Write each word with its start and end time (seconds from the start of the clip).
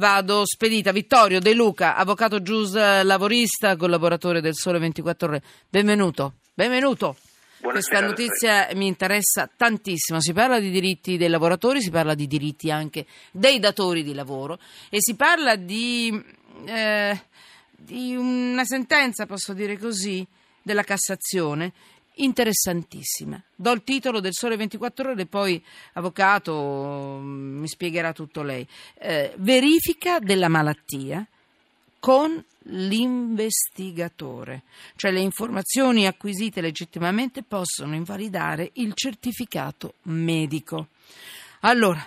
vado 0.00 0.46
spedita. 0.46 0.92
Vittorio 0.92 1.40
De 1.40 1.52
Luca, 1.52 1.94
avvocato 1.94 2.40
gius 2.40 2.72
lavorista, 2.72 3.76
collaboratore 3.76 4.40
del 4.40 4.54
Sole 4.54 4.78
24 4.78 5.28
Ore. 5.28 5.42
Benvenuto. 5.68 6.36
Benvenuto. 6.54 7.16
Questa 7.60 8.00
notizia 8.00 8.70
mi 8.72 8.86
interessa 8.86 9.48
tantissimo. 9.54 10.18
Si 10.18 10.32
parla 10.32 10.58
di 10.58 10.70
diritti 10.70 11.18
dei 11.18 11.28
lavoratori, 11.28 11.82
si 11.82 11.90
parla 11.90 12.14
di 12.14 12.26
diritti 12.26 12.70
anche 12.70 13.04
dei 13.30 13.58
datori 13.58 14.02
di 14.02 14.14
lavoro 14.14 14.58
e 14.88 14.96
si 15.00 15.14
parla 15.16 15.56
di, 15.56 16.18
eh, 16.64 17.20
di 17.70 18.16
una 18.16 18.64
sentenza, 18.64 19.26
posso 19.26 19.52
dire 19.52 19.76
così, 19.76 20.26
della 20.62 20.82
Cassazione 20.82 21.72
interessantissima. 22.16 23.42
Do 23.54 23.70
il 23.72 23.82
titolo 23.84 24.20
del 24.20 24.32
Sole 24.34 24.56
24 24.56 25.10
Ore 25.10 25.26
poi, 25.26 25.62
avvocato, 25.94 27.18
mi 27.22 27.68
spiegherà 27.68 28.12
tutto 28.12 28.42
lei. 28.42 28.66
Eh, 28.98 29.32
verifica 29.36 30.18
della 30.18 30.48
malattia 30.48 31.26
con 31.98 32.42
l'investigatore, 32.64 34.62
cioè 34.96 35.10
le 35.10 35.20
informazioni 35.20 36.06
acquisite 36.06 36.60
legittimamente 36.60 37.42
possono 37.42 37.94
invalidare 37.94 38.70
il 38.74 38.92
certificato 38.94 39.94
medico. 40.02 40.88
Allora, 41.60 42.06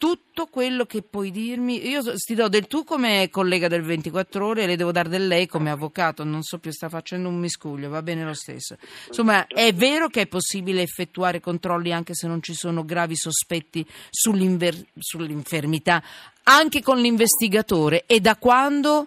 tutto 0.00 0.46
quello 0.46 0.86
che 0.86 1.02
puoi 1.02 1.30
dirmi. 1.30 1.86
Io 1.86 2.00
ti 2.14 2.34
do 2.34 2.48
del 2.48 2.66
tu 2.66 2.84
come 2.84 3.28
collega 3.28 3.68
del 3.68 3.82
24 3.82 4.46
ore 4.46 4.62
e 4.62 4.66
le 4.66 4.76
devo 4.76 4.92
dare 4.92 5.10
del 5.10 5.26
lei 5.26 5.46
come 5.46 5.70
avvocato. 5.70 6.24
Non 6.24 6.42
so 6.42 6.56
più, 6.56 6.70
sta 6.70 6.88
facendo 6.88 7.28
un 7.28 7.38
miscuglio, 7.38 7.90
va 7.90 8.00
bene 8.00 8.24
lo 8.24 8.32
stesso. 8.32 8.78
Insomma, 9.08 9.46
è 9.46 9.74
vero 9.74 10.08
che 10.08 10.22
è 10.22 10.26
possibile 10.26 10.80
effettuare 10.80 11.38
controlli 11.38 11.92
anche 11.92 12.14
se 12.14 12.26
non 12.26 12.40
ci 12.42 12.54
sono 12.54 12.82
gravi 12.82 13.14
sospetti 13.14 13.86
sull'infermità, 14.08 16.02
anche 16.44 16.80
con 16.80 16.98
l'investigatore. 16.98 18.04
E 18.06 18.20
da 18.20 18.36
quando? 18.36 19.06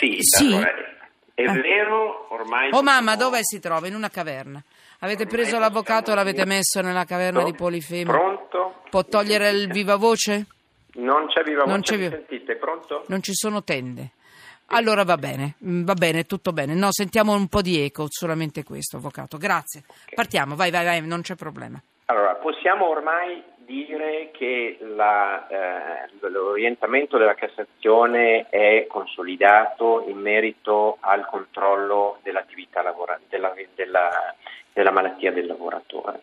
Sì, 0.00 0.16
sì. 0.18 0.46
Allora, 0.46 0.68
è 1.32 1.44
ah. 1.44 1.52
vero, 1.52 2.26
ormai... 2.32 2.70
Oh 2.72 2.82
mamma, 2.82 3.14
dove 3.14 3.38
si 3.42 3.60
trova? 3.60 3.86
In 3.86 3.94
una 3.94 4.10
caverna. 4.10 4.60
Avete 5.04 5.26
preso 5.26 5.58
l'avvocato 5.58 6.12
e 6.12 6.14
l'avete 6.14 6.44
messo 6.44 6.80
nella 6.80 7.04
caverna 7.04 7.42
di 7.42 7.52
Polifemo? 7.54 8.12
Pronto? 8.12 8.82
Può 8.88 9.04
togliere 9.04 9.50
il 9.50 9.68
viva 9.68 9.96
voce? 9.96 10.46
Non 10.94 11.26
c'è 11.26 11.42
viva 11.42 11.64
non 11.64 11.78
voce, 11.78 11.98
c'è... 11.98 12.08
sentite, 12.08 12.54
pronto? 12.54 13.02
Non 13.08 13.20
ci 13.20 13.34
sono 13.34 13.64
tende. 13.64 14.10
Allora 14.66 15.02
va 15.02 15.16
bene, 15.16 15.56
mm, 15.64 15.82
va 15.82 15.94
bene, 15.94 16.24
tutto 16.24 16.52
bene. 16.52 16.74
No, 16.74 16.92
sentiamo 16.92 17.34
un 17.34 17.48
po' 17.48 17.62
di 17.62 17.80
eco, 17.80 18.06
solamente 18.08 18.62
questo, 18.62 18.98
avvocato. 18.98 19.38
Grazie. 19.38 19.82
Partiamo, 20.14 20.54
vai, 20.54 20.70
vai, 20.70 20.84
vai, 20.84 21.04
non 21.04 21.22
c'è 21.22 21.34
problema. 21.34 21.82
Allora, 22.04 22.36
possiamo 22.36 22.88
ormai 22.88 23.42
dire 23.72 24.28
che 24.32 24.76
la, 24.94 25.46
eh, 25.48 26.28
l'orientamento 26.28 27.16
della 27.16 27.34
Cassazione 27.34 28.46
è 28.50 28.84
consolidato 28.86 30.04
in 30.08 30.18
merito 30.18 30.98
al 31.00 31.24
controllo 31.24 32.18
dell'attività 32.22 32.82
lavora- 32.82 33.18
della, 33.30 33.54
della, 33.74 34.34
della, 34.74 34.90
malattia 34.90 35.32
del 35.32 35.46
lavoratore. 35.46 36.20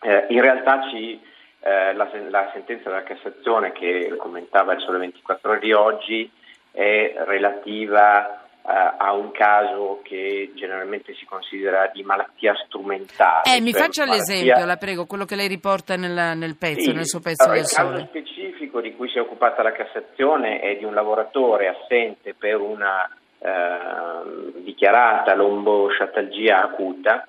Eh, 0.00 0.26
in 0.30 0.40
realtà 0.40 0.88
ci, 0.88 1.20
eh, 1.60 1.92
la, 1.92 2.08
la, 2.30 2.50
sentenza 2.54 2.88
della 2.88 3.02
Cassazione 3.02 3.72
che 3.72 4.14
commentava 4.16 4.72
il 4.72 4.80
Sole 4.80 4.96
24 4.98 5.50
ore 5.50 5.60
di 5.60 5.72
oggi 5.74 6.30
è 6.70 7.14
relativa 7.26 8.47
a 8.68 9.12
un 9.14 9.30
caso 9.30 10.00
che 10.02 10.52
generalmente 10.54 11.14
si 11.14 11.24
considera 11.24 11.90
di 11.92 12.02
malattia 12.02 12.54
strumentale. 12.66 13.42
Eh, 13.56 13.60
mi 13.62 13.72
cioè 13.72 13.82
faccia 13.82 14.04
malattia... 14.04 14.34
l'esempio, 14.34 14.66
la 14.66 14.76
prego, 14.76 15.06
quello 15.06 15.24
che 15.24 15.36
lei 15.36 15.48
riporta 15.48 15.96
nel, 15.96 16.36
nel 16.36 16.56
pezzo, 16.56 16.90
sì, 16.90 16.92
nel 16.92 17.06
suo 17.06 17.20
pezzo 17.20 17.44
allora, 17.44 17.58
del 17.60 17.66
Sole. 17.66 17.88
Il 17.88 17.94
caso 17.94 18.06
specifico 18.08 18.80
di 18.82 18.94
cui 18.94 19.08
si 19.08 19.16
è 19.16 19.20
occupata 19.20 19.62
la 19.62 19.72
Cassazione 19.72 20.60
è 20.60 20.76
di 20.76 20.84
un 20.84 20.92
lavoratore 20.92 21.68
assente 21.68 22.34
per 22.34 22.60
una 22.60 23.08
uh, 23.38 24.60
dichiarata 24.60 25.34
lombosciatalgia 25.34 26.62
acuta 26.62 27.26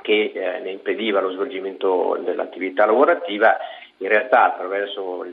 che 0.00 0.30
eh, 0.32 0.60
ne 0.60 0.70
impediva 0.70 1.20
lo 1.20 1.32
svolgimento 1.32 2.16
dell'attività 2.22 2.86
lavorativa, 2.86 3.56
in 3.96 4.08
realtà 4.08 4.44
attraverso 4.44 5.24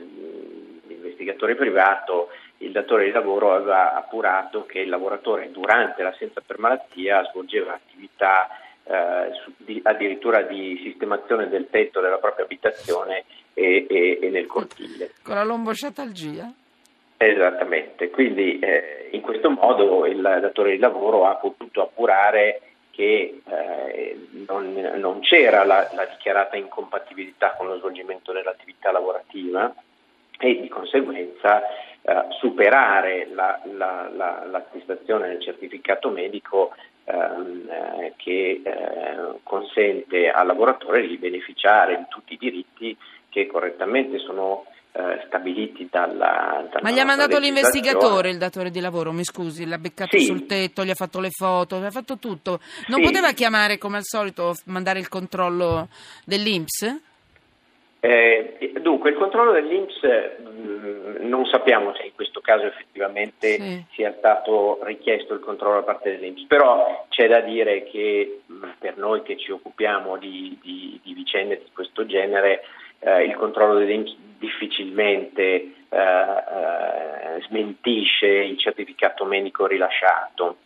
l'investigatore 0.88 1.54
privato 1.54 2.30
il 2.58 2.72
datore 2.72 3.04
di 3.04 3.10
lavoro 3.12 3.54
aveva 3.54 3.94
appurato 3.94 4.64
che 4.64 4.80
il 4.80 4.88
lavoratore 4.88 5.50
durante 5.50 6.02
l'assenza 6.02 6.40
per 6.44 6.58
malattia 6.58 7.24
svolgeva 7.30 7.74
attività 7.74 8.48
eh, 8.84 9.30
di, 9.56 9.80
addirittura 9.82 10.42
di 10.42 10.80
sistemazione 10.82 11.48
del 11.48 11.68
tetto 11.70 12.00
della 12.00 12.18
propria 12.18 12.44
abitazione 12.44 13.24
e, 13.52 13.86
e, 13.88 14.18
e 14.22 14.30
nel 14.30 14.46
cortile. 14.46 15.12
Con 15.22 15.34
la 15.34 15.44
lombosciatalgia? 15.44 16.52
Esattamente, 17.18 18.10
quindi 18.10 18.58
eh, 18.58 19.08
in 19.12 19.22
questo 19.22 19.50
modo 19.50 20.04
il 20.06 20.20
datore 20.20 20.72
di 20.72 20.78
lavoro 20.78 21.26
ha 21.26 21.34
potuto 21.36 21.82
appurare 21.82 22.60
che 22.90 23.40
eh, 23.44 24.28
non, 24.46 24.72
non, 24.96 25.20
c'era 25.20 25.64
la, 25.64 25.88
la 25.94 26.04
dichiarata 26.06 26.56
incompatibilità 26.56 27.54
con 27.56 27.66
lo 27.66 27.78
svolgimento 27.78 28.32
dell'attività 28.32 28.90
lavorativa 28.92 29.74
e 30.38 30.60
di 30.60 30.68
conseguenza 30.68 31.62
eh, 32.08 32.26
superare 32.38 33.28
la, 33.34 33.60
la, 33.64 34.08
la, 34.14 34.44
l'attestazione 34.48 35.26
del 35.26 35.42
certificato 35.42 36.08
medico 36.08 36.72
ehm, 37.02 37.68
eh, 37.68 38.12
che 38.16 38.62
eh, 38.62 39.40
consente 39.42 40.30
al 40.30 40.46
lavoratore 40.46 41.04
di 41.04 41.16
beneficiare 41.16 41.96
di 41.96 42.04
tutti 42.08 42.34
i 42.34 42.38
diritti 42.38 42.96
che 43.28 43.48
correttamente 43.48 44.18
sono 44.20 44.66
eh, 44.92 45.24
stabiliti 45.26 45.88
dalla, 45.90 46.64
dalla 46.70 46.80
Ma 46.80 46.92
gli 46.92 47.00
ha 47.00 47.04
mandato 47.04 47.40
l'investigatore 47.40 48.30
il 48.30 48.38
datore 48.38 48.70
di 48.70 48.78
lavoro, 48.78 49.10
mi 49.10 49.24
scusi, 49.24 49.66
l'ha 49.66 49.78
beccato 49.78 50.16
sì. 50.16 50.26
sul 50.26 50.46
tetto, 50.46 50.84
gli 50.84 50.90
ha 50.90 50.94
fatto 50.94 51.18
le 51.18 51.30
foto, 51.30 51.80
gli 51.80 51.84
ha 51.86 51.90
fatto 51.90 52.18
tutto. 52.18 52.60
Non 52.86 53.00
sì. 53.00 53.04
poteva 53.04 53.32
chiamare 53.32 53.78
come 53.78 53.96
al 53.96 54.04
solito, 54.04 54.54
mandare 54.66 55.00
il 55.00 55.08
controllo 55.08 55.88
dell'Inps? 56.24 57.02
Eh, 58.06 58.72
dunque, 58.82 59.10
il 59.10 59.16
controllo 59.16 59.50
dell'Inps 59.50 60.00
mh, 60.00 61.26
non 61.26 61.44
sappiamo 61.46 61.92
se 61.96 62.04
in 62.04 62.14
questo 62.14 62.40
caso 62.40 62.66
effettivamente 62.66 63.58
sì. 63.58 63.84
sia 63.94 64.14
stato 64.16 64.78
richiesto 64.84 65.34
il 65.34 65.40
controllo 65.40 65.80
da 65.80 65.82
parte 65.82 66.12
dell'Inps, 66.12 66.44
però 66.44 67.04
c'è 67.08 67.26
da 67.26 67.40
dire 67.40 67.82
che 67.82 68.42
mh, 68.46 68.66
per 68.78 68.96
noi 68.96 69.22
che 69.22 69.36
ci 69.36 69.50
occupiamo 69.50 70.18
di, 70.18 70.56
di, 70.62 71.00
di 71.02 71.14
vicende 71.14 71.58
di 71.58 71.70
questo 71.72 72.06
genere, 72.06 72.62
eh, 73.00 73.24
il 73.24 73.34
controllo 73.34 73.76
dell'Inps 73.76 74.14
difficilmente 74.38 75.44
eh, 75.44 75.98
eh 75.98 77.42
smentisce 77.48 78.28
il 78.28 78.56
certificato 78.56 79.24
medico 79.24 79.66
rilasciato. 79.66 80.58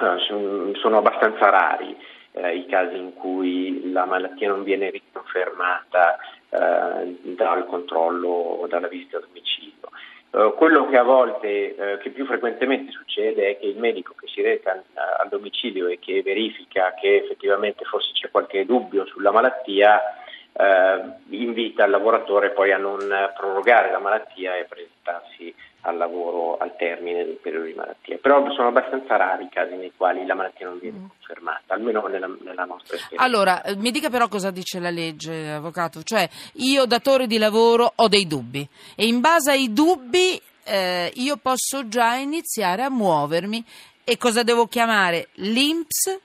Eh, 0.00 0.74
sono 0.80 0.96
abbastanza 0.96 1.50
rari 1.50 1.94
eh, 2.42 2.56
i 2.56 2.66
casi 2.66 2.96
in 2.96 3.14
cui 3.14 3.90
la 3.90 4.04
malattia 4.04 4.48
non 4.48 4.62
viene 4.62 4.90
riconfermata 4.90 6.16
eh, 6.50 7.18
dal 7.22 7.66
controllo 7.66 8.28
o 8.28 8.66
dalla 8.66 8.88
visita 8.88 9.18
a 9.18 9.20
domicilio. 9.20 9.88
Uh, 10.30 10.54
quello 10.54 10.86
che 10.88 10.98
a 10.98 11.02
volte, 11.02 11.74
uh, 11.78 12.02
che 12.02 12.10
più 12.10 12.26
frequentemente 12.26 12.92
succede 12.92 13.48
è 13.48 13.58
che 13.58 13.64
il 13.64 13.78
medico 13.78 14.12
che 14.14 14.26
si 14.26 14.42
reca 14.42 14.74
uh, 14.74 15.22
al 15.22 15.28
domicilio 15.30 15.86
e 15.86 15.98
che 15.98 16.20
verifica 16.22 16.92
che 16.92 17.16
effettivamente 17.16 17.84
forse 17.86 18.12
c'è 18.12 18.30
qualche 18.30 18.66
dubbio 18.66 19.06
sulla 19.06 19.32
malattia, 19.32 20.00
invita 21.28 21.84
il 21.84 21.90
lavoratore 21.92 22.50
poi 22.50 22.72
a 22.72 22.78
non 22.78 22.98
prorogare 23.36 23.92
la 23.92 24.00
malattia 24.00 24.56
e 24.56 24.62
a 24.62 24.66
presentarsi 24.68 25.54
al 25.82 25.96
lavoro 25.96 26.56
al 26.58 26.74
termine 26.76 27.24
del 27.24 27.38
periodo 27.40 27.66
di 27.66 27.74
malattia. 27.74 28.18
Però 28.20 28.50
sono 28.52 28.68
abbastanza 28.68 29.16
rari 29.16 29.44
i 29.44 29.48
casi 29.48 29.74
nei 29.74 29.92
quali 29.96 30.26
la 30.26 30.34
malattia 30.34 30.66
non 30.66 30.78
viene 30.78 30.98
mm. 30.98 31.06
confermata, 31.08 31.74
almeno 31.74 32.06
nella, 32.06 32.26
nella 32.26 32.64
nostra 32.64 32.96
esperienza. 32.96 33.24
Allora, 33.24 33.62
eh, 33.62 33.76
mi 33.76 33.90
dica 33.90 34.10
però 34.10 34.28
cosa 34.28 34.50
dice 34.50 34.80
la 34.80 34.90
legge, 34.90 35.50
avvocato. 35.50 36.02
Cioè, 36.02 36.28
io 36.54 36.84
datore 36.86 37.26
di 37.26 37.38
lavoro 37.38 37.92
ho 37.94 38.08
dei 38.08 38.26
dubbi 38.26 38.66
e 38.96 39.06
in 39.06 39.20
base 39.20 39.52
ai 39.52 39.72
dubbi 39.72 40.40
eh, 40.64 41.12
io 41.14 41.36
posso 41.36 41.88
già 41.88 42.14
iniziare 42.14 42.82
a 42.82 42.90
muovermi 42.90 43.64
e 44.04 44.16
cosa 44.16 44.42
devo 44.42 44.66
chiamare? 44.66 45.28
L'INPS? 45.34 46.20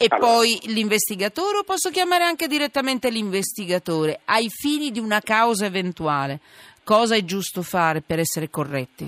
E 0.00 0.06
allora. 0.08 0.30
poi 0.30 0.60
l'investigatore 0.66 1.58
o 1.58 1.62
posso 1.64 1.90
chiamare 1.90 2.22
anche 2.22 2.46
direttamente 2.46 3.10
l'investigatore 3.10 4.20
ai 4.26 4.48
fini 4.48 4.92
di 4.92 5.00
una 5.00 5.20
causa 5.20 5.66
eventuale? 5.66 6.38
Cosa 6.88 7.16
è 7.16 7.22
giusto 7.22 7.60
fare 7.60 8.00
per 8.00 8.18
essere 8.18 8.48
corretti? 8.48 9.04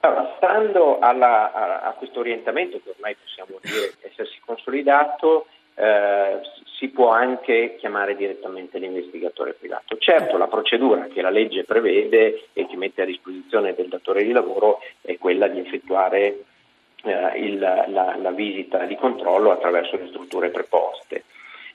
Allora, 0.00 0.34
stando 0.36 0.98
alla, 0.98 1.50
a, 1.50 1.80
a, 1.80 1.92
questo 1.92 2.20
orientamento 2.20 2.78
che 2.84 2.90
ormai 2.90 3.16
possiamo 3.16 3.58
dire 3.62 3.94
essersi 4.02 4.38
consolidato, 4.44 5.46
eh, 5.74 6.40
si 6.78 6.88
può 6.88 7.08
anche 7.08 7.76
chiamare 7.78 8.16
direttamente 8.16 8.76
l'investigatore 8.76 9.54
privato. 9.54 9.96
Certo, 9.96 10.36
la 10.36 10.46
procedura 10.46 11.06
che 11.06 11.22
la 11.22 11.30
legge 11.30 11.64
prevede 11.64 12.48
e 12.52 12.66
che 12.66 12.76
mette 12.76 13.00
a 13.00 13.06
disposizione 13.06 13.72
del 13.72 13.88
datore 13.88 14.24
di 14.24 14.32
lavoro 14.32 14.80
è 15.00 15.16
quella 15.16 15.48
di 15.48 15.60
effettuare 15.60 16.44
eh, 17.02 17.38
il, 17.38 17.58
la, 17.58 18.14
la 18.20 18.30
visita 18.32 18.84
di 18.84 18.96
controllo 18.96 19.52
attraverso 19.52 19.96
le 19.96 20.08
strutture 20.08 20.50
preposte. 20.50 21.24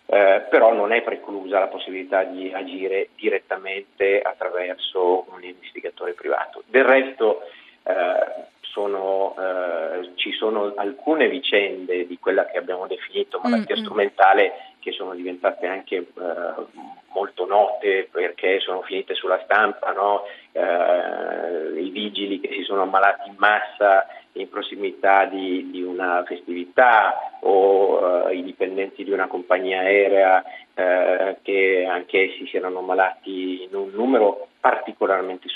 Eh, 0.09 0.45
però 0.49 0.73
non 0.73 0.93
è 0.93 1.01
preclusa 1.01 1.59
la 1.59 1.67
possibilità 1.67 2.23
di 2.23 2.51
agire 2.53 3.09
direttamente 3.15 4.21
attraverso 4.21 5.25
un 5.33 5.43
investigatore 5.43 6.13
privato. 6.13 6.63
Del 6.65 6.85
resto 6.85 7.41
eh, 7.83 8.45
sono, 8.61 9.35
eh, 9.37 10.11
ci 10.15 10.31
sono 10.31 10.73
alcune 10.77 11.27
vicende 11.27 12.07
di 12.07 12.17
quella 12.19 12.45
che 12.45 12.57
abbiamo 12.57 12.87
definito 12.87 13.39
malattia 13.43 13.75
mm-hmm. 13.75 13.83
strumentale 13.83 14.53
che 14.79 14.91
sono 14.93 15.13
diventate 15.13 15.67
anche 15.67 15.95
eh, 15.95 16.05
molto 17.11 17.45
note 17.45 18.07
perché 18.09 18.59
sono 18.61 18.83
finite 18.83 19.13
sulla 19.15 19.41
stampa, 19.43 19.91
no? 19.91 20.23
eh, 20.53 21.81
i 21.81 21.89
vigili 21.89 22.39
che 22.39 22.53
si 22.53 22.63
sono 22.63 22.83
ammalati 22.83 23.27
in 23.29 23.35
massa 23.37 24.07
in 24.33 24.49
prossimità 24.49 25.25
di, 25.25 25.69
di 25.71 25.81
una 25.81 26.23
festività 26.25 27.36
o 27.47 28.27
eh, 28.27 28.35
i 28.35 28.43
dipendenti 28.43 29.03
di 29.03 29.11
una 29.11 29.27
compagnia 29.27 29.79
aerea 29.79 30.43
eh, 30.73 31.37
che 31.41 31.87
anch'essi 31.89 32.45
si 32.47 32.57
erano 32.57 32.79
ammalati 32.79 33.63
in 33.63 33.73
un 33.73 33.89
numero 33.93 34.49
particolarmente 34.59 35.47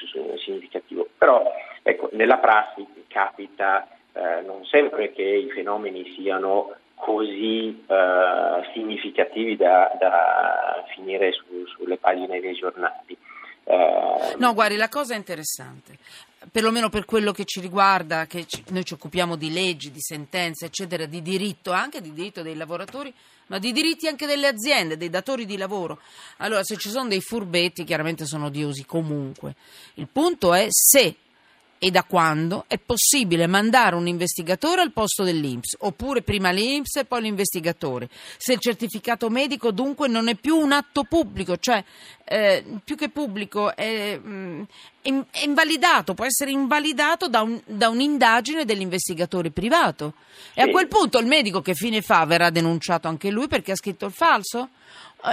significativo. 0.44 1.08
Però 1.18 1.44
ecco, 1.84 2.10
nella 2.14 2.38
prassi 2.38 2.86
capita 3.08 3.88
eh, 4.14 4.42
non 4.46 4.66
sempre 4.66 5.12
che 5.12 5.24
i 5.24 5.50
fenomeni 5.52 6.14
siano 6.16 6.76
così 6.96 7.84
eh, 7.88 8.70
significativi 8.74 9.58
da, 9.58 9.92
da 10.00 10.86
finire 10.94 11.34
su, 11.34 11.66
sulle 11.66 11.98
pagine 11.98 12.40
dei 12.40 12.54
giornali. 12.54 13.18
Eh, 13.64 14.36
no, 14.38 14.54
guardi, 14.54 14.78
la 14.78 14.90
cosa 14.90 15.16
interessante, 15.16 15.98
perlomeno 16.50 16.90
per 16.90 17.06
quello 17.06 17.32
che 17.32 17.46
ci 17.46 17.60
riguarda, 17.60 18.26
che 18.26 18.46
ci, 18.48 18.64
noi 18.70 18.86
ci 18.86 18.94
occupiamo 18.94 19.36
di 19.36 19.52
leggi, 19.52 19.92
di 19.92 20.02
sentenze, 20.02 20.66
eccetera, 20.66 21.06
di 21.06 21.22
diritto, 21.22 21.72
anche 21.72 22.02
di 22.02 22.14
diritto 22.14 22.42
dei 22.42 22.56
lavoratori, 22.56 23.14
ma 23.48 23.60
di 23.60 23.72
diritti 23.72 24.08
anche 24.08 24.26
delle 24.26 24.48
aziende, 24.48 24.98
dei 24.98 25.10
datori 25.10 25.46
di 25.46 25.58
lavoro. 25.58 26.00
Allora, 26.38 26.64
se 26.64 26.78
ci 26.78 26.90
sono 26.90 27.10
dei 27.10 27.22
furbetti, 27.22 27.84
chiaramente 27.84 28.26
sono 28.26 28.46
odiosi 28.46 28.86
comunque. 28.86 29.56
Il 29.96 30.08
punto 30.08 30.54
è 30.54 30.68
se 30.70 31.16
e 31.84 31.90
da 31.90 32.04
quando 32.04 32.66
è 32.68 32.78
possibile 32.78 33.48
mandare 33.48 33.96
un 33.96 34.06
investigatore 34.06 34.82
al 34.82 34.92
posto 34.92 35.24
dell'Inps, 35.24 35.78
oppure 35.80 36.22
prima 36.22 36.52
l'Inps 36.52 36.98
e 36.98 37.06
poi 37.06 37.24
l'investigatore. 37.24 38.08
Se 38.38 38.54
il 38.54 38.60
certificato 38.60 39.32
medico 39.32 39.72
dunque 39.72 40.08
non 40.08 40.28
è 40.28 40.36
più 40.36 40.56
un 40.58 40.74
atto 40.74 41.06
pubblico, 41.06 41.58
cioè 41.58 41.84
eh, 42.24 42.64
più 42.84 42.96
che 42.96 43.10
pubblico 43.10 43.76
è, 43.76 44.16
mm, 44.16 44.62
è, 45.02 45.44
invalidato, 45.44 46.14
può 46.14 46.24
essere 46.24 46.52
invalidato 46.52 47.28
da, 47.28 47.42
un, 47.42 47.60
da 47.66 47.90
un'indagine 47.90 48.64
dell'investigatore 48.64 49.50
privato. 49.50 50.14
E 50.54 50.62
a 50.62 50.70
quel 50.70 50.88
punto 50.88 51.18
il 51.18 51.26
medico 51.26 51.64
che 51.64 51.74
fine 51.74 52.04
fa? 52.04 52.24
Verrà 52.26 52.52
denunciato 52.52 53.08
anche 53.08 53.32
lui 53.32 53.48
perché 53.48 53.72
ha 53.72 53.76
scritto 53.76 54.06
il 54.06 54.12
falso? 54.12 54.70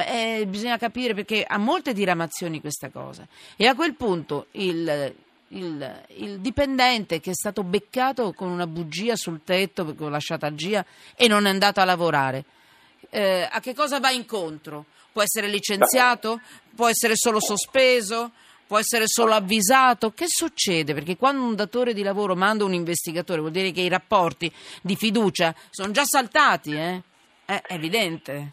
Eh, 0.07 0.47
bisogna 0.49 0.79
capire 0.79 1.13
perché 1.13 1.45
ha 1.47 1.59
molte 1.59 1.93
diramazioni 1.93 2.63
questa 2.63 2.89
cosa. 2.89 3.27
E 3.55 3.67
a 3.67 3.75
quel 3.75 3.93
punto 3.93 4.47
il 4.53 5.27
il, 5.49 6.05
il, 6.17 6.41
dipendente 6.41 7.21
che 7.21 7.31
è 7.31 7.35
stato 7.35 7.63
beccato 7.63 8.33
con 8.33 8.49
una 8.49 8.67
bugia 8.67 9.17
sul 9.17 9.41
tetto 9.45 9.85
perché 9.85 10.05
ho 10.05 10.09
lasciato 10.09 10.47
a 10.47 10.55
Gia 10.55 10.85
e 11.17 11.29
non 11.29 11.47
è 11.47 11.51
andato 11.51 11.81
a 11.81 11.85
lavorare. 11.85 12.45
Eh, 13.11 13.49
a 13.51 13.61
che 13.61 13.75
cosa 13.75 14.01
va 14.01 14.11
incontro? 14.11 14.87
Può 15.13 15.23
essere 15.23 15.49
licenziato? 15.49 16.41
Può 16.75 16.89
essere 16.89 17.15
solo 17.17 17.41
sospeso? 17.41 18.33
Può 18.67 18.79
essere 18.79 19.05
solo 19.07 19.33
avvisato? 19.33 20.11
Che 20.11 20.27
succede? 20.29 20.93
Perché 20.93 21.17
quando 21.17 21.43
un 21.43 21.55
datore 21.55 21.95
di 21.95 22.03
lavoro 22.03 22.37
manda 22.37 22.65
un 22.65 22.75
investigatore 22.75 23.41
vuol 23.41 23.53
dire 23.53 23.73
che 23.73 23.81
i 23.81 23.89
rapporti 23.89 24.53
di 24.83 24.95
fiducia 24.95 25.55
sono 25.71 25.91
già 25.91 26.05
saltati, 26.05 26.73
eh? 26.75 27.03
È 27.47 27.63
evidente. 27.69 28.53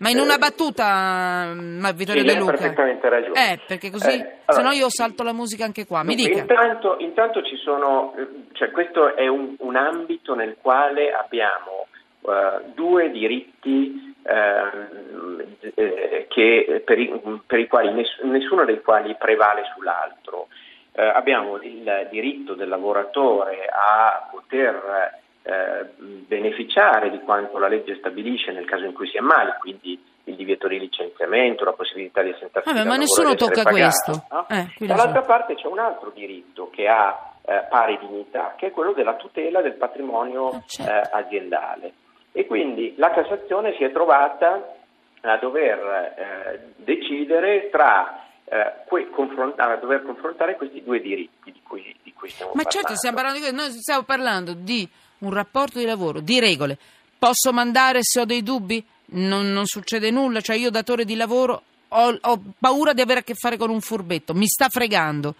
Ma 0.00 0.08
in 0.08 0.18
una 0.18 0.38
battuta, 0.38 1.52
ma 1.54 1.92
Vittorio 1.92 2.22
sì, 2.22 2.26
De 2.26 2.38
Luca. 2.38 2.52
Perfettamente 2.52 3.08
ragione. 3.10 3.52
Eh, 3.52 3.60
perché 3.66 3.90
così, 3.90 4.18
eh, 4.18 4.38
allora, 4.46 4.52
se 4.54 4.62
no 4.62 4.70
io 4.70 4.88
salto 4.88 5.22
la 5.22 5.34
musica 5.34 5.66
anche 5.66 5.86
qua. 5.86 6.02
Mi 6.02 6.14
dica. 6.14 6.38
Intanto, 6.38 6.96
intanto 7.00 7.42
ci 7.42 7.56
sono, 7.56 8.14
cioè 8.52 8.70
questo 8.70 9.14
è 9.14 9.26
un, 9.26 9.56
un 9.58 9.76
ambito 9.76 10.34
nel 10.34 10.56
quale 10.58 11.12
abbiamo 11.12 11.86
uh, 12.20 12.72
due 12.74 13.10
diritti 13.10 14.14
uh, 14.22 15.44
eh, 15.74 16.26
che, 16.30 16.82
per, 16.82 16.98
i, 16.98 17.40
per, 17.46 17.58
i, 17.58 17.68
quali 17.68 17.92
ness, 17.92 18.20
nessuno 18.22 18.64
dei 18.64 18.80
quali 18.80 19.14
prevale 19.18 19.64
sull'altro. 19.74 20.48
Uh, 20.92 21.12
abbiamo 21.12 21.60
il 21.60 22.08
diritto 22.10 22.54
del 22.54 22.68
lavoratore 22.68 23.66
a 23.70 24.28
poter 24.30 25.19
eh, 25.42 25.86
beneficiare 25.98 27.10
di 27.10 27.20
quanto 27.20 27.58
la 27.58 27.68
legge 27.68 27.96
stabilisce 27.96 28.52
nel 28.52 28.66
caso 28.66 28.84
in 28.84 28.92
cui 28.92 29.08
si 29.08 29.16
ammali, 29.16 29.52
quindi 29.60 29.98
il 30.24 30.36
divieto 30.36 30.68
di 30.68 30.78
licenziamento, 30.78 31.64
la 31.64 31.72
possibilità 31.72 32.22
di 32.22 32.30
assentarsi 32.30 32.72
Vabbè, 32.72 32.86
ma 32.86 32.96
nessuno 32.96 33.34
tocca 33.34 33.62
pagato, 33.62 33.70
questo. 33.72 34.26
No? 34.30 34.46
Eh, 34.48 34.86
Dall'altra 34.86 35.22
so. 35.22 35.26
parte 35.26 35.54
c'è 35.54 35.66
un 35.66 35.78
altro 35.78 36.10
diritto 36.14 36.70
che 36.70 36.86
ha 36.86 37.32
eh, 37.42 37.66
pari 37.68 37.98
dignità, 37.98 38.54
che 38.56 38.68
è 38.68 38.70
quello 38.70 38.92
della 38.92 39.14
tutela 39.14 39.60
del 39.60 39.74
patrimonio 39.74 40.48
ah, 40.48 40.62
certo. 40.66 40.92
Eh, 40.92 41.18
aziendale. 41.18 41.92
E 42.32 42.46
quindi 42.46 42.94
la 42.96 43.10
Cassazione 43.10 43.74
si 43.76 43.82
è 43.82 43.90
trovata 43.90 44.74
a 45.22 45.36
dover 45.38 46.14
eh, 46.16 46.72
decidere 46.76 47.68
tra 47.70 48.24
eh, 48.44 48.56
a 48.56 49.76
dover 49.76 50.02
confrontare 50.02 50.56
questi 50.56 50.82
due 50.82 51.00
diritti 51.00 51.52
di 51.52 51.60
cui, 51.62 51.96
di 52.02 52.12
cui 52.12 52.28
stiamo 52.28 52.52
Ma 52.54 52.62
parlando. 52.62 52.70
certo, 52.70 52.96
stiamo 52.96 53.16
parlando 53.16 53.38
di, 53.38 53.54
noi 53.54 53.70
stiamo 53.70 54.02
parlando 54.02 54.54
di 54.54 54.88
un 55.20 55.32
rapporto 55.32 55.78
di 55.78 55.84
lavoro, 55.84 56.20
di 56.20 56.38
regole. 56.38 56.76
Posso 57.18 57.52
mandare 57.52 58.00
se 58.02 58.20
ho 58.20 58.24
dei 58.24 58.42
dubbi? 58.42 58.84
Non, 59.12 59.52
non 59.52 59.66
succede 59.66 60.10
nulla, 60.10 60.40
cioè 60.40 60.56
io 60.56 60.70
datore 60.70 61.04
di 61.04 61.16
lavoro 61.16 61.62
ho, 61.88 62.18
ho, 62.20 62.40
paura 62.58 62.92
di 62.92 63.00
avere 63.00 63.20
a 63.20 63.22
che 63.22 63.34
fare 63.34 63.56
con 63.56 63.70
un 63.70 63.80
furbetto, 63.80 64.34
mi 64.34 64.46
sta 64.46 64.68
fregando. 64.68 65.34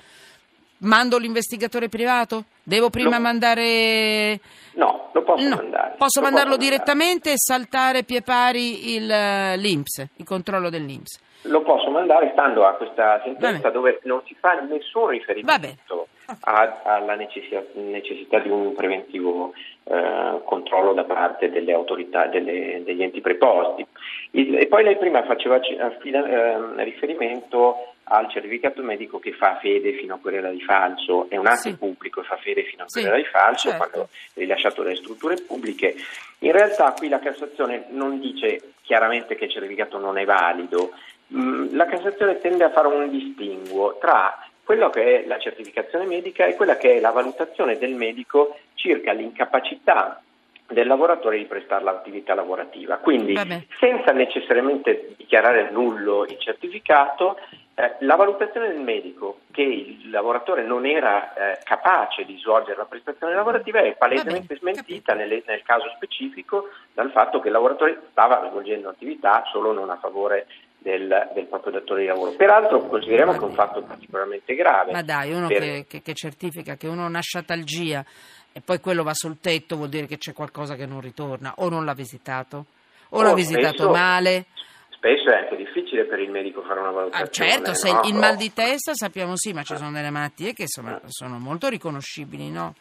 Mando 0.79 1.19
l'investigatore 1.19 1.89
privato? 1.89 2.45
Devo 2.63 2.89
prima 2.89 3.17
no. 3.17 3.21
mandare... 3.21 4.41
No, 4.73 5.11
lo 5.13 5.23
posso 5.23 5.47
no. 5.47 5.57
mandare. 5.57 5.95
Posso 5.99 6.21
lo 6.21 6.27
mandarlo 6.27 6.57
posso 6.57 6.69
direttamente 6.69 7.29
mandare. 7.29 7.35
e 7.35 7.39
saltare 7.39 8.03
pie 8.03 8.23
pari 8.23 8.95
il, 8.95 9.07
l'Inps, 9.07 10.07
il 10.17 10.25
controllo 10.25 10.71
dell'INPS? 10.71 11.21
Lo 11.43 11.63
posso 11.63 11.91
mandare 11.91 12.31
stando 12.33 12.67
a 12.67 12.75
questa 12.75 13.21
sentenza 13.25 13.69
dove 13.71 14.01
non 14.05 14.23
si 14.27 14.35
fa 14.39 14.61
nessun 14.61 15.09
riferimento 15.09 16.00
alla 16.41 17.15
necessità, 17.15 17.63
necessità, 17.75 18.39
di 18.39 18.49
un 18.49 18.75
preventivo 18.75 19.53
eh, 19.85 20.41
controllo 20.45 20.93
da 20.93 21.05
parte 21.05 21.51
delle 21.51 21.73
autorità, 21.73 22.27
delle, 22.27 22.83
degli 22.85 23.03
enti 23.03 23.21
preposti. 23.21 23.87
Il, 24.33 24.57
e 24.57 24.67
poi 24.67 24.85
lei 24.85 24.97
prima 24.97 25.25
faceva 25.25 25.61
eh, 25.61 26.83
riferimento 26.85 27.95
al 28.13 28.29
certificato 28.29 28.83
medico 28.83 29.19
che 29.19 29.33
fa 29.33 29.59
fede 29.61 29.93
fino 29.93 30.15
a 30.15 30.19
querela 30.19 30.51
di 30.51 30.61
falso, 30.61 31.29
è 31.29 31.37
un 31.37 31.47
atto 31.47 31.69
sì. 31.69 31.77
pubblico 31.77 32.21
e 32.21 32.25
fa 32.25 32.37
fede 32.37 32.65
fino 32.65 32.83
a 32.83 32.87
querela 32.91 33.17
sì, 33.17 33.23
di 33.23 33.29
falso 33.29 33.69
certo. 33.71 33.77
quando 33.77 34.09
è 34.35 34.39
rilasciato 34.41 34.83
dalle 34.83 34.97
strutture 34.97 35.37
pubbliche. 35.37 35.95
In 36.41 36.53
realtà 36.53 36.93
qui 36.93 37.09
la 37.09 37.21
Cassazione 37.21 37.87
non 37.91 38.19
dice 38.19 38.73
chiaramente 38.83 39.37
che 39.37 39.45
il 39.45 39.53
certificato 39.53 39.99
non 39.99 40.19
è 40.19 40.25
valido, 40.25 40.91
mm, 41.33 41.77
la 41.77 41.87
Cassazione 41.87 42.39
tende 42.39 42.65
a 42.65 42.71
fare 42.71 42.89
un 42.89 43.09
distinguo 43.09 43.97
tra 44.01 44.45
quello 44.71 44.89
che 44.89 45.25
è 45.25 45.27
la 45.27 45.41
certificazione 45.41 46.07
medica 46.07 46.47
e 46.47 46.55
quella 46.55 46.77
che 46.77 46.95
è 46.95 47.01
la 47.01 47.11
valutazione 47.11 47.77
del 47.77 47.93
medico 47.97 48.57
circa 48.75 49.11
l'incapacità 49.11 50.23
del 50.69 50.87
lavoratore 50.87 51.39
di 51.39 51.47
prestare 51.47 51.83
l'attività 51.83 52.37
lavorativa. 52.37 52.99
Quindi, 52.99 53.33
Vabbè. 53.33 53.65
senza 53.81 54.13
necessariamente 54.13 55.15
dichiarare 55.17 55.73
nullo 55.73 56.25
il 56.25 56.39
certificato, 56.39 57.37
eh, 57.75 57.97
la 58.03 58.15
valutazione 58.15 58.69
del 58.69 58.79
medico 58.79 59.41
che 59.51 59.63
il 59.63 60.09
lavoratore 60.09 60.63
non 60.63 60.87
era 60.87 61.35
eh, 61.35 61.59
capace 61.65 62.25
di 62.25 62.39
svolgere 62.39 62.77
la 62.77 62.85
prestazione 62.85 63.35
lavorativa 63.35 63.81
è 63.81 63.97
palesemente 63.97 64.55
smentita 64.55 65.15
nelle, 65.15 65.43
nel 65.49 65.65
caso 65.65 65.91
specifico 65.97 66.69
dal 66.95 67.11
fatto 67.11 67.41
che 67.41 67.49
il 67.49 67.55
lavoratore 67.55 68.03
stava 68.13 68.47
svolgendo 68.49 68.89
attività 68.89 69.43
solo 69.51 69.73
non 69.73 69.91
a 69.91 69.97
favore 69.97 70.47
del, 70.83 71.31
del, 71.35 71.47
proprio 71.47 71.73
datore 71.73 72.03
di 72.03 72.07
lavoro. 72.07 72.33
Peraltro 72.33 72.87
consideriamo 72.87 73.33
che 73.33 73.39
è 73.39 73.43
un 73.43 73.53
fatto 73.53 73.83
particolarmente 73.83 74.55
grave. 74.55 74.93
Ma 74.93 75.03
dai, 75.03 75.33
uno 75.33 75.47
per... 75.47 75.61
che, 75.61 75.85
che, 75.89 76.03
che, 76.03 76.15
certifica 76.15 76.77
che 76.77 76.89
uno 76.89 77.05
ha 77.05 77.07
una 77.07 77.21
sciatalgia 77.21 78.05
e 78.53 78.61
poi 78.61 78.81
quello 78.81 79.03
va 79.03 79.15
sul 79.15 79.39
tetto 79.41 79.77
vuol 79.77 79.89
dire 79.89 80.07
che 80.07 80.19
c'è 80.19 80.33
qualcosa 80.33 80.75
che 80.75 80.87
non 80.87 81.01
ritorna, 81.01 81.55
o 81.59 81.69
non 81.69 81.85
l'ha 81.85 81.95
visitato, 81.95 82.65
o, 83.11 83.19
o 83.19 83.23
l'ha 83.23 83.35
visitato 83.35 83.75
spesso, 83.75 83.91
male. 83.91 84.47
Spesso 84.91 85.31
è 85.31 85.37
anche 85.37 85.57
difficile 85.57 86.05
per 86.05 86.19
il 86.19 86.31
medico 86.31 86.63
fare 86.63 86.81
una 86.81 86.91
valutazione. 86.91 87.51
Ah, 87.51 87.55
certo, 87.55 87.75
se 87.75 87.93
no? 87.93 88.01
il 88.05 88.15
mal 88.15 88.37
di 88.37 88.53
testa 88.53 88.95
sappiamo 88.95 89.37
sì, 89.37 89.53
ma 89.53 89.63
ci 89.63 89.77
sono 89.77 89.93
delle 89.93 90.11
malattie 90.11 90.53
che 90.53 90.65
sono, 90.67 91.01
sono 91.07 91.39
molto 91.39 91.69
riconoscibili, 91.69 92.51
no? 92.51 92.75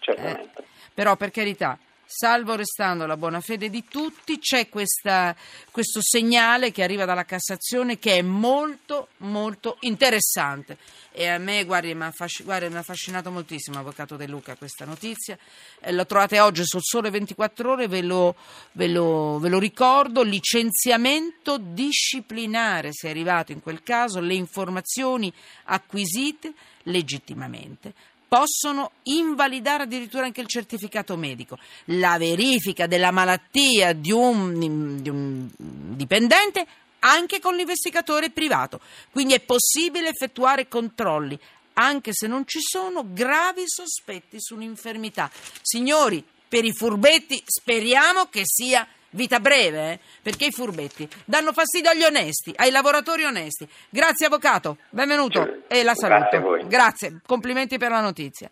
Certamente. 0.00 0.60
Eh, 0.60 0.64
però 0.94 1.16
per 1.16 1.30
carità, 1.30 1.78
salvo 2.14 2.54
restando 2.56 3.06
la 3.06 3.16
buona 3.16 3.40
fede 3.40 3.70
di 3.70 3.84
tutti, 3.88 4.38
c'è 4.38 4.68
questa, 4.68 5.34
questo 5.70 6.00
segnale 6.02 6.70
che 6.70 6.82
arriva 6.82 7.06
dalla 7.06 7.24
Cassazione 7.24 7.98
che 7.98 8.18
è 8.18 8.22
molto 8.22 9.08
molto 9.18 9.78
interessante. 9.80 10.76
E 11.10 11.26
a 11.28 11.38
me 11.38 11.64
guardi, 11.64 11.94
mi, 11.94 12.02
ha 12.02 12.12
affascinato 12.12 13.30
moltissimo 13.30 13.78
Avvocato 13.78 14.16
De 14.16 14.26
Luca 14.26 14.56
questa 14.56 14.84
notizia. 14.84 15.38
Eh, 15.80 15.90
la 15.92 16.04
trovate 16.04 16.38
oggi 16.40 16.64
sul 16.64 16.82
Sole 16.82 17.08
24 17.08 17.72
Ore 17.72 17.88
ve 17.88 18.02
lo, 18.02 18.36
ve, 18.72 18.88
lo, 18.88 19.38
ve 19.38 19.48
lo 19.48 19.58
ricordo 19.58 20.22
licenziamento 20.22 21.56
disciplinare 21.58 22.90
se 22.92 23.08
è 23.08 23.10
arrivato 23.10 23.52
in 23.52 23.60
quel 23.60 23.82
caso 23.82 24.20
le 24.20 24.34
informazioni 24.34 25.32
acquisite 25.64 26.52
legittimamente 26.84 27.94
possono 28.32 28.92
invalidare 29.02 29.82
addirittura 29.82 30.24
anche 30.24 30.40
il 30.40 30.46
certificato 30.46 31.18
medico. 31.18 31.58
La 31.84 32.16
verifica 32.16 32.86
della 32.86 33.10
malattia 33.10 33.92
di 33.92 34.10
un, 34.10 35.02
di 35.02 35.10
un 35.10 35.50
dipendente 35.58 36.66
anche 37.00 37.40
con 37.40 37.54
l'investigatore 37.54 38.30
privato. 38.30 38.80
Quindi 39.10 39.34
è 39.34 39.40
possibile 39.40 40.08
effettuare 40.08 40.66
controlli 40.66 41.38
anche 41.74 42.12
se 42.14 42.26
non 42.26 42.44
ci 42.46 42.60
sono 42.62 43.04
gravi 43.06 43.64
sospetti 43.66 44.40
sull'infermità. 44.40 45.30
Signori, 45.60 46.24
per 46.48 46.64
i 46.64 46.72
furbetti 46.72 47.42
speriamo 47.44 48.28
che 48.30 48.44
sia 48.44 48.88
vita 49.12 49.40
breve, 49.40 49.92
eh? 49.92 49.98
perché 50.22 50.46
i 50.46 50.52
furbetti 50.52 51.08
danno 51.24 51.52
fastidio 51.52 51.90
agli 51.90 52.02
onesti, 52.02 52.52
ai 52.56 52.70
lavoratori 52.70 53.24
onesti. 53.24 53.68
Grazie 53.88 54.26
avvocato, 54.26 54.78
benvenuto 54.90 55.62
e 55.68 55.82
la 55.82 55.94
saluto. 55.94 56.28
Grazie, 56.30 56.66
Grazie, 56.68 57.20
complimenti 57.26 57.78
per 57.78 57.90
la 57.90 58.00
notizia. 58.00 58.50